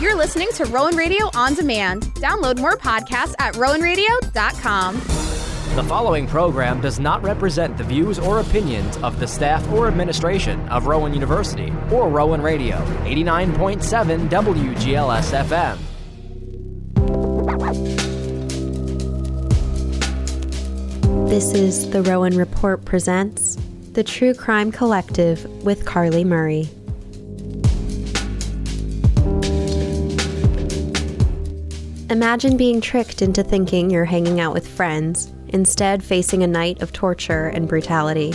[0.00, 2.04] You're listening to Rowan Radio on demand.
[2.14, 4.94] Download more podcasts at rowanradio.com.
[5.74, 10.68] The following program does not represent the views or opinions of the staff or administration
[10.68, 12.76] of Rowan University or Rowan Radio,
[13.06, 15.78] 89.7 WGLS FM.
[21.28, 23.56] This is the Rowan Report presents
[23.94, 26.68] The True Crime Collective with Carly Murray.
[32.10, 36.90] Imagine being tricked into thinking you're hanging out with friends, instead, facing a night of
[36.90, 38.32] torture and brutality.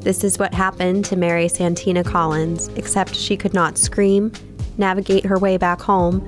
[0.00, 4.30] This is what happened to Mary Santina Collins, except she could not scream,
[4.76, 6.20] navigate her way back home,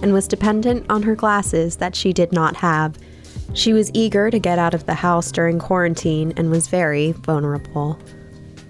[0.00, 2.96] and was dependent on her glasses that she did not have.
[3.54, 7.98] She was eager to get out of the house during quarantine and was very vulnerable.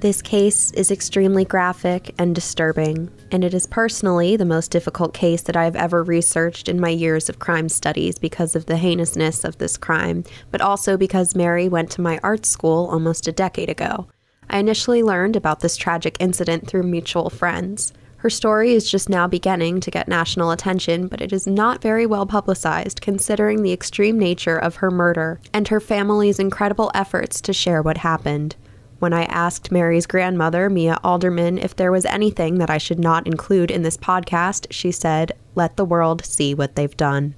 [0.06, 5.42] This case is extremely graphic and disturbing, and it is personally the most difficult case
[5.42, 9.42] that I have ever researched in my years of crime studies because of the heinousness
[9.42, 10.22] of this crime,
[10.52, 14.06] but also because Mary went to my art school almost a decade ago.
[14.48, 17.92] I initially learned about this tragic incident through mutual friends.
[18.18, 22.06] Her story is just now beginning to get national attention, but it is not very
[22.06, 27.52] well publicized considering the extreme nature of her murder and her family's incredible efforts to
[27.52, 28.54] share what happened.
[28.98, 33.26] When I asked Mary's grandmother, Mia Alderman, if there was anything that I should not
[33.26, 37.34] include in this podcast, she said, Let the world see what they've done.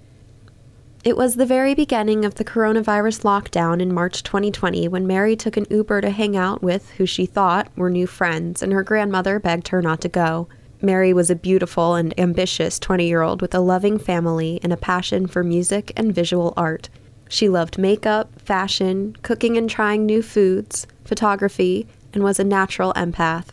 [1.05, 5.57] It was the very beginning of the coronavirus lockdown in March 2020 when Mary took
[5.57, 9.41] an Uber to hang out with who she thought were new friends, and her grandmother
[9.41, 10.49] begged her not to go.
[10.81, 14.77] Mary was a beautiful and ambitious 20 year old with a loving family and a
[14.77, 16.89] passion for music and visual art.
[17.29, 23.49] She loved makeup, fashion, cooking and trying new foods, photography, and was a natural empath.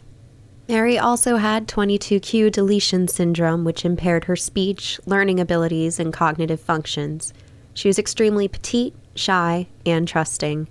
[0.67, 7.33] Mary also had 22q deletion syndrome, which impaired her speech, learning abilities, and cognitive functions.
[7.75, 10.67] She was extremely petite, shy, and trusting.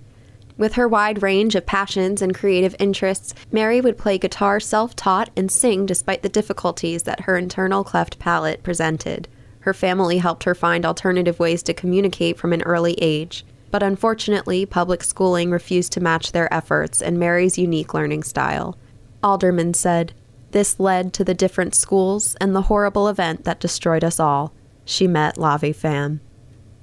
[0.57, 5.29] With her wide range of passions and creative interests, Mary would play guitar self taught
[5.35, 9.27] and sing despite the difficulties that her internal cleft palate presented.
[9.65, 13.43] Her family helped her find alternative ways to communicate from an early age.
[13.71, 18.77] But unfortunately, public schooling refused to match their efforts and Mary's unique learning style.
[19.23, 20.13] Alderman said,
[20.51, 24.53] This led to the different schools and the horrible event that destroyed us all.
[24.85, 26.19] She met La Vie Pham.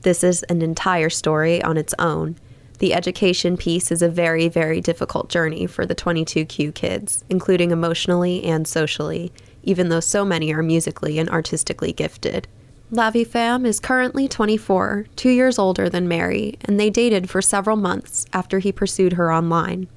[0.00, 2.34] This is an entire story on its own.
[2.80, 8.42] The education piece is a very, very difficult journey for the 22Q kids, including emotionally
[8.42, 9.32] and socially,
[9.62, 12.48] even though so many are musically and artistically gifted.
[12.94, 17.40] La Vie Pham is currently 24, two years older than Mary, and they dated for
[17.40, 19.88] several months after he pursued her online.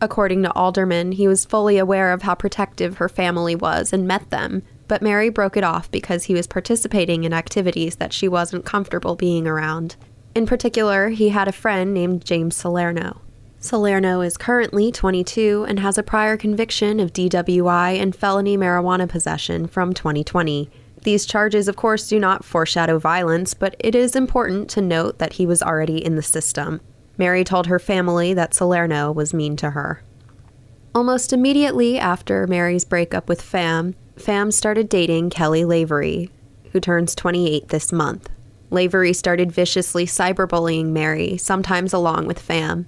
[0.00, 4.30] According to Alderman, he was fully aware of how protective her family was and met
[4.30, 8.64] them, but Mary broke it off because he was participating in activities that she wasn't
[8.64, 9.96] comfortable being around.
[10.36, 13.20] In particular, he had a friend named James Salerno.
[13.58, 19.66] Salerno is currently 22 and has a prior conviction of DWI and felony marijuana possession
[19.66, 20.70] from 2020.
[21.04, 25.34] These charges, of course, do not foreshadow violence, but it is important to note that
[25.34, 26.80] he was already in the system.
[27.18, 30.02] Mary told her family that Salerno was mean to her.
[30.94, 36.30] Almost immediately after Mary's breakup with Pham, Pham started dating Kelly Lavery,
[36.72, 38.30] who turns 28 this month.
[38.70, 42.86] Lavery started viciously cyberbullying Mary, sometimes along with Pham.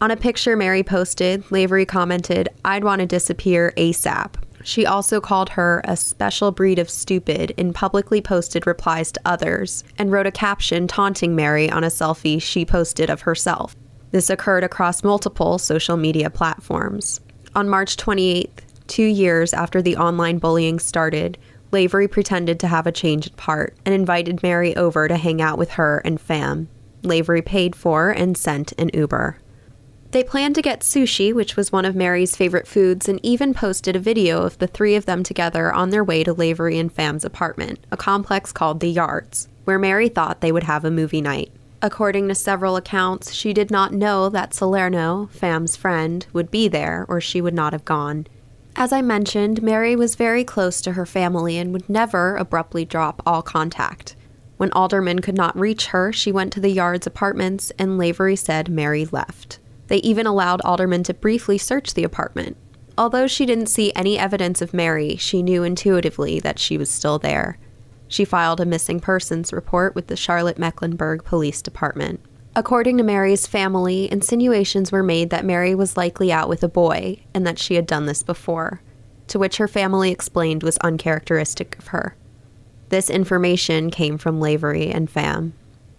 [0.00, 4.34] On a picture Mary posted, Lavery commented, I'd want to disappear ASAP.
[4.64, 9.84] She also called her a special breed of stupid in publicly posted replies to others
[9.98, 13.76] and wrote a caption taunting Mary on a selfie she posted of herself.
[14.10, 17.20] This occurred across multiple social media platforms.
[17.54, 21.36] On March 28th, two years after the online bullying started,
[21.70, 25.58] Lavery pretended to have a change at heart and invited Mary over to hang out
[25.58, 26.68] with her and Pham.
[27.02, 29.36] Lavery paid for and sent an Uber.
[30.14, 33.96] They planned to get sushi, which was one of Mary's favorite foods, and even posted
[33.96, 37.24] a video of the three of them together on their way to Lavery and Pham's
[37.24, 41.50] apartment, a complex called The Yards, where Mary thought they would have a movie night.
[41.82, 47.04] According to several accounts, she did not know that Salerno, Pham's friend, would be there,
[47.08, 48.28] or she would not have gone.
[48.76, 53.20] As I mentioned, Mary was very close to her family and would never abruptly drop
[53.26, 54.14] all contact.
[54.58, 58.68] When Alderman could not reach her, she went to the Yards apartments, and Lavery said
[58.68, 59.58] Mary left.
[59.88, 62.56] They even allowed Alderman to briefly search the apartment.
[62.96, 67.18] Although she didn't see any evidence of Mary, she knew intuitively that she was still
[67.18, 67.58] there.
[68.06, 72.20] She filed a missing persons report with the Charlotte Mecklenburg Police Department.
[72.56, 77.24] According to Mary's family, insinuations were made that Mary was likely out with a boy
[77.34, 78.80] and that she had done this before,
[79.26, 82.16] to which her family explained was uncharacteristic of her.
[82.90, 85.52] This information came from Lavery and Pham.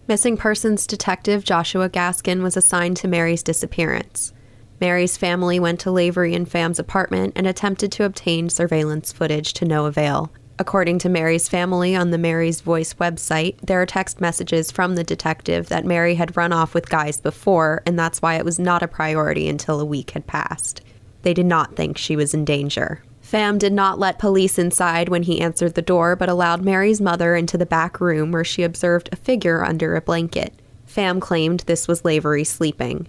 [0.08, 4.34] Missing persons detective Joshua Gaskin was assigned to Mary's disappearance.
[4.80, 9.66] Mary's family went to Lavery and Pham's apartment and attempted to obtain surveillance footage to
[9.66, 10.32] no avail.
[10.60, 15.04] According to Mary's family on the Mary's Voice website, there are text messages from the
[15.04, 18.84] detective that Mary had run off with guys before, and that's why it was not
[18.84, 20.82] a priority until a week had passed.
[21.24, 23.02] They did not think she was in danger.
[23.26, 27.36] Pham did not let police inside when he answered the door, but allowed Mary's mother
[27.36, 30.54] into the back room where she observed a figure under a blanket.
[30.88, 33.08] Pham claimed this was Lavery sleeping.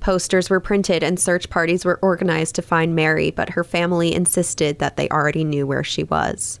[0.00, 4.78] Posters were printed and search parties were organized to find Mary, but her family insisted
[4.78, 6.60] that they already knew where she was.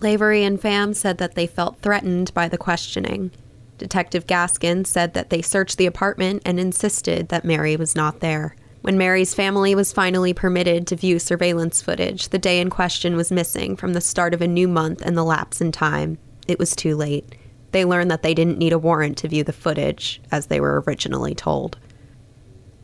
[0.00, 3.30] Lavery and Pham said that they felt threatened by the questioning.
[3.78, 8.56] Detective Gaskin said that they searched the apartment and insisted that Mary was not there.
[8.80, 13.32] When Mary's family was finally permitted to view surveillance footage, the day in question was
[13.32, 16.18] missing from the start of a new month and the lapse in time.
[16.46, 17.34] It was too late.
[17.72, 20.82] They learned that they didn't need a warrant to view the footage, as they were
[20.86, 21.76] originally told.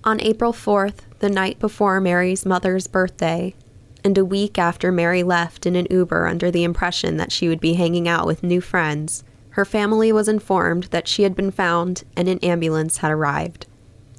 [0.03, 3.55] On April 4th, the night before Mary's mother's birthday,
[4.03, 7.61] and a week after Mary left in an Uber under the impression that she would
[7.61, 12.03] be hanging out with new friends, her family was informed that she had been found
[12.17, 13.67] and an ambulance had arrived.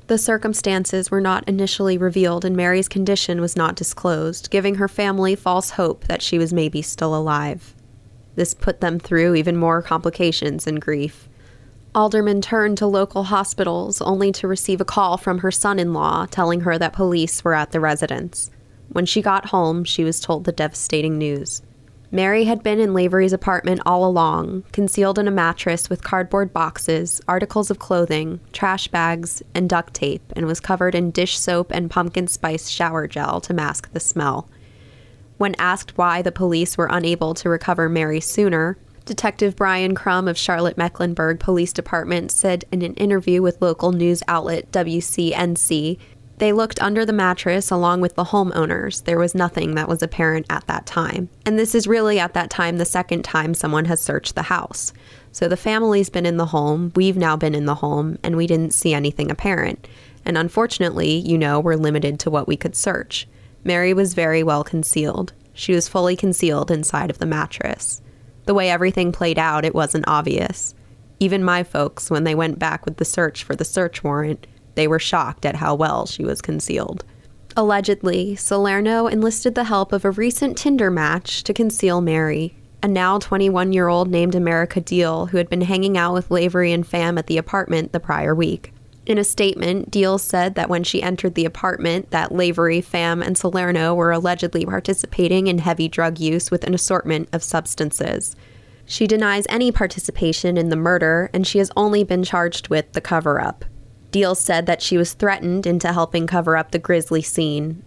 [0.07, 5.35] The circumstances were not initially revealed, and Mary's condition was not disclosed, giving her family
[5.35, 7.73] false hope that she was maybe still alive.
[8.35, 11.27] This put them through even more complications and grief.
[11.95, 16.27] Alderman turned to local hospitals only to receive a call from her son in law
[16.29, 18.51] telling her that police were at the residence.
[18.89, 21.63] When she got home, she was told the devastating news.
[22.15, 27.19] Mary had been in Lavery's apartment all along, concealed in a mattress with cardboard boxes,
[27.27, 31.91] articles of clothing, trash bags, and duct tape, and was covered in dish soap and
[31.91, 34.47] pumpkin spice shower gel to mask the smell.
[35.37, 40.37] When asked why the police were unable to recover Mary sooner, Detective Brian Crum of
[40.37, 45.99] Charlotte Mecklenburg Police Department said in an interview with local news outlet WCNC
[46.37, 49.03] they looked under the mattress along with the homeowners.
[49.05, 51.29] There was nothing that was apparent at that time.
[51.45, 54.91] And this is really at that time the second time someone has searched the house.
[55.31, 58.47] So the family's been in the home, we've now been in the home, and we
[58.47, 59.87] didn't see anything apparent.
[60.25, 63.27] And unfortunately, you know, we're limited to what we could search.
[63.63, 65.33] Mary was very well concealed.
[65.53, 68.01] She was fully concealed inside of the mattress.
[68.45, 70.75] The way everything played out, it wasn't obvious.
[71.19, 74.87] Even my folks, when they went back with the search for the search warrant, they
[74.87, 77.03] were shocked at how well she was concealed.
[77.57, 83.17] Allegedly, Salerno enlisted the help of a recent Tinder match to conceal Mary, a now
[83.17, 87.17] 21 year old named America Deal who had been hanging out with Lavery and Pham
[87.17, 88.73] at the apartment the prior week.
[89.05, 93.37] In a statement, Deal said that when she entered the apartment, that Lavery, Pham, and
[93.37, 98.35] Salerno were allegedly participating in heavy drug use with an assortment of substances.
[98.85, 103.01] She denies any participation in the murder, and she has only been charged with the
[103.01, 103.63] cover up.
[104.15, 107.83] Deal said that she was threatened into helping cover up the grisly scene.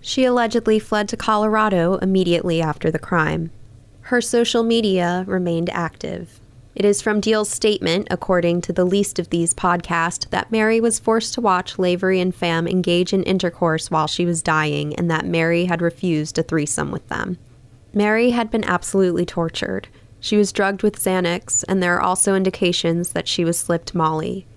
[0.00, 3.52] She allegedly fled to Colorado immediately after the crime.
[4.00, 6.40] Her social media remained active.
[6.74, 10.98] It is from Deal's statement, according to the least of these podcast, that Mary was
[10.98, 15.24] forced to watch Lavery and Pham engage in intercourse while she was dying, and that
[15.24, 17.38] Mary had refused a threesome with them.
[17.94, 19.86] Mary had been absolutely tortured.
[20.18, 24.48] She was drugged with Xanax, and there are also indications that she was slipped Molly.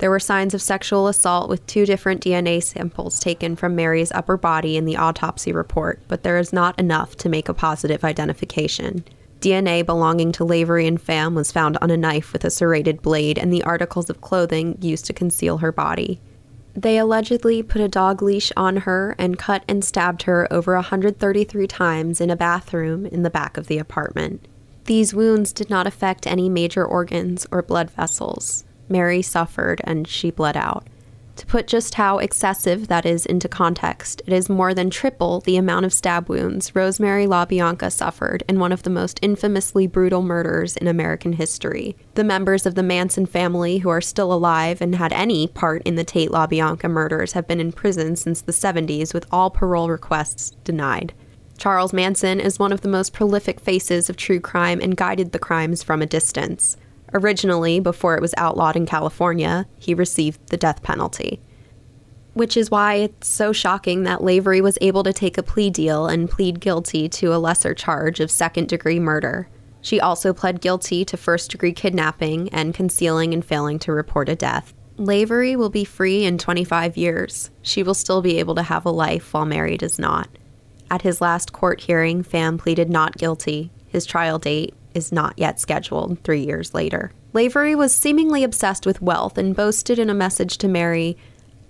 [0.00, 4.38] There were signs of sexual assault with two different DNA samples taken from Mary's upper
[4.38, 9.04] body in the autopsy report, but there is not enough to make a positive identification.
[9.40, 13.36] DNA belonging to Lavery and Pham was found on a knife with a serrated blade
[13.36, 16.18] and the articles of clothing used to conceal her body.
[16.74, 21.66] They allegedly put a dog leash on her and cut and stabbed her over 133
[21.66, 24.48] times in a bathroom in the back of the apartment.
[24.84, 28.64] These wounds did not affect any major organs or blood vessels.
[28.90, 30.86] Mary suffered and she bled out.
[31.40, 35.56] To put just how excessive that is into context, it is more than triple the
[35.56, 40.76] amount of stab wounds Rosemary LaBianca suffered in one of the most infamously brutal murders
[40.76, 41.96] in American history.
[42.12, 45.94] The members of the Manson family who are still alive and had any part in
[45.94, 50.50] the Tate LaBianca murders have been in prison since the 70s with all parole requests
[50.62, 51.14] denied.
[51.56, 55.38] Charles Manson is one of the most prolific faces of true crime and guided the
[55.38, 56.76] crimes from a distance.
[57.12, 61.40] Originally, before it was outlawed in California, he received the death penalty.
[62.34, 66.06] Which is why it's so shocking that Lavery was able to take a plea deal
[66.06, 69.48] and plead guilty to a lesser charge of second degree murder.
[69.80, 74.36] She also pled guilty to first degree kidnapping and concealing and failing to report a
[74.36, 74.72] death.
[74.96, 77.50] Lavery will be free in 25 years.
[77.62, 80.28] She will still be able to have a life while Mary does not.
[80.90, 83.70] At his last court hearing, Pham pleaded not guilty.
[83.88, 87.12] His trial date is not yet scheduled three years later.
[87.32, 91.16] Lavery was seemingly obsessed with wealth and boasted in a message to Mary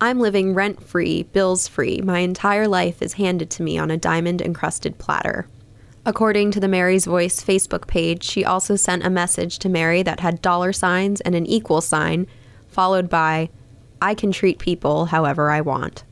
[0.03, 2.01] I'm living rent free, bills free.
[2.01, 5.47] My entire life is handed to me on a diamond encrusted platter.
[6.07, 10.19] According to the Mary's Voice Facebook page, she also sent a message to Mary that
[10.19, 12.25] had dollar signs and an equal sign,
[12.67, 13.51] followed by,
[14.01, 16.03] I can treat people however I want.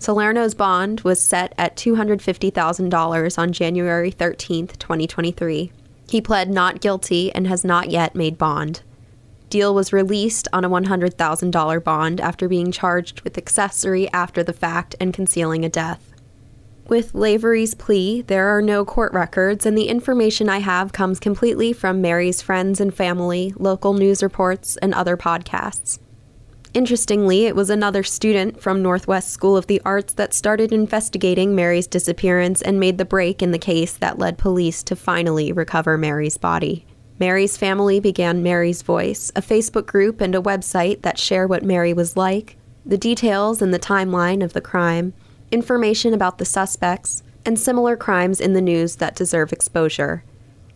[0.00, 5.72] Salerno's bond was set at $250,000 on January 13, 2023.
[6.08, 8.82] He pled not guilty and has not yet made bond.
[9.50, 14.94] Deal was released on a $100,000 bond after being charged with accessory after the fact
[15.00, 16.12] and concealing a death.
[16.88, 21.74] With Lavery's plea, there are no court records, and the information I have comes completely
[21.74, 25.98] from Mary's friends and family, local news reports, and other podcasts.
[26.74, 31.86] Interestingly, it was another student from Northwest School of the Arts that started investigating Mary's
[31.86, 36.36] disappearance and made the break in the case that led police to finally recover Mary's
[36.36, 36.86] body.
[37.18, 41.92] Mary's family began Mary's Voice, a Facebook group and a website that share what Mary
[41.92, 42.56] was like,
[42.86, 45.14] the details and the timeline of the crime,
[45.50, 50.22] information about the suspects, and similar crimes in the news that deserve exposure.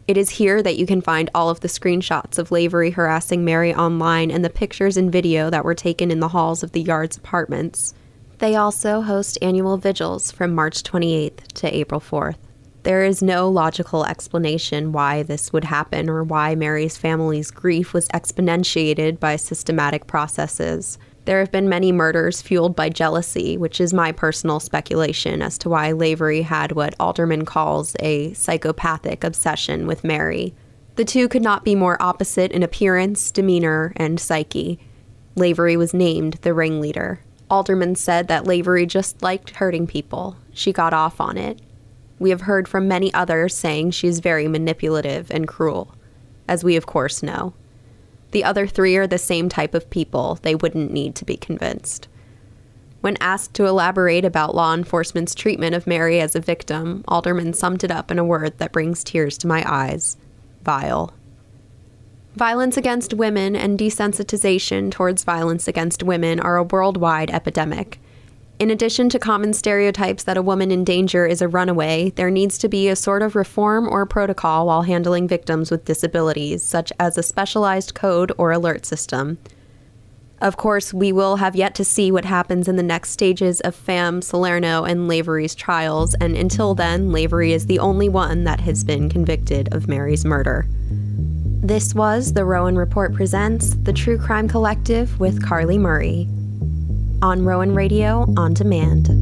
[0.09, 3.73] It is here that you can find all of the screenshots of Lavery harassing Mary
[3.73, 7.16] online and the pictures and video that were taken in the halls of the Yards
[7.16, 7.94] apartments.
[8.38, 12.35] They also host annual vigils from March 28th to April 4th.
[12.82, 18.09] There is no logical explanation why this would happen or why Mary's family's grief was
[18.09, 20.99] exponentiated by systematic processes.
[21.24, 25.68] There have been many murders fueled by jealousy, which is my personal speculation as to
[25.68, 30.52] why Lavery had what Alderman calls a psychopathic obsession with Mary.
[30.96, 34.80] The two could not be more opposite in appearance, demeanor, and psyche.
[35.36, 37.20] Lavery was named the ringleader.
[37.48, 40.36] Alderman said that Lavery just liked hurting people.
[40.52, 41.60] She got off on it.
[42.18, 45.94] We have heard from many others saying she is very manipulative and cruel,
[46.48, 47.54] as we of course know.
[48.32, 50.38] The other three are the same type of people.
[50.42, 52.08] They wouldn't need to be convinced.
[53.00, 57.84] When asked to elaborate about law enforcement's treatment of Mary as a victim, Alderman summed
[57.84, 60.16] it up in a word that brings tears to my eyes
[60.62, 61.12] vile.
[62.34, 68.00] Violence against women and desensitization towards violence against women are a worldwide epidemic.
[68.62, 72.57] In addition to common stereotypes that a woman in danger is a runaway, there needs
[72.59, 77.19] to be a sort of reform or protocol while handling victims with disabilities, such as
[77.19, 79.38] a specialized code or alert system.
[80.40, 83.75] Of course, we will have yet to see what happens in the next stages of
[83.75, 88.85] Pham, Salerno, and Lavery's trials, and until then, Lavery is the only one that has
[88.85, 90.69] been convicted of Mary's murder.
[91.64, 96.28] This was the Rowan Report Presents The True Crime Collective with Carly Murray
[97.22, 99.21] on Rowan Radio on demand.